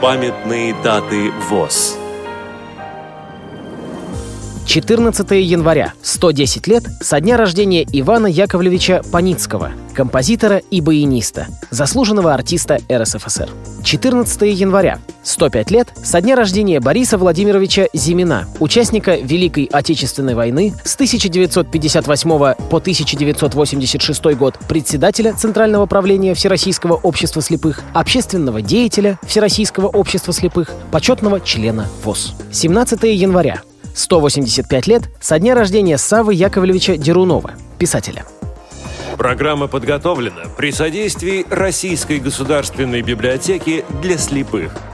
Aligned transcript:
Памятные 0.00 0.72
даты 0.82 1.30
ВОЗ. 1.50 1.98
14 4.70 5.32
января, 5.32 5.94
110 6.00 6.68
лет 6.68 6.84
со 7.00 7.20
дня 7.20 7.36
рождения 7.36 7.84
Ивана 7.90 8.28
Яковлевича 8.28 9.02
Паницкого, 9.10 9.72
композитора 9.96 10.58
и 10.58 10.80
баяниста, 10.80 11.48
заслуженного 11.70 12.32
артиста 12.32 12.78
РСФСР. 12.88 13.48
14 13.82 14.42
января, 14.42 15.00
105 15.24 15.70
лет 15.72 15.88
со 16.04 16.20
дня 16.20 16.36
рождения 16.36 16.78
Бориса 16.78 17.18
Владимировича 17.18 17.88
Зимина, 17.92 18.46
участника 18.60 19.16
Великой 19.16 19.64
Отечественной 19.64 20.36
войны 20.36 20.72
с 20.84 20.94
1958 20.94 22.28
по 22.28 22.76
1986 22.76 24.24
год, 24.36 24.56
председателя 24.68 25.32
Центрального 25.32 25.86
правления 25.86 26.34
Всероссийского 26.34 26.94
общества 26.94 27.42
слепых, 27.42 27.80
общественного 27.92 28.62
деятеля 28.62 29.18
Всероссийского 29.26 29.88
общества 29.88 30.32
слепых, 30.32 30.70
почетного 30.92 31.40
члена 31.40 31.88
ВОЗ. 32.04 32.34
17 32.52 33.02
января, 33.02 33.62
185 34.00 34.86
лет 34.86 35.02
со 35.20 35.38
дня 35.38 35.54
рождения 35.54 35.98
Савы 35.98 36.34
Яковлевича 36.34 36.96
Дерунова, 36.96 37.52
писателя. 37.78 38.24
Программа 39.16 39.66
подготовлена 39.66 40.44
при 40.56 40.72
содействии 40.72 41.44
Российской 41.50 42.18
государственной 42.18 43.02
библиотеки 43.02 43.84
для 44.02 44.16
слепых– 44.16 44.72